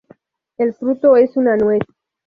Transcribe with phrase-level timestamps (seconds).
[0.57, 1.83] El fruto es una nuez.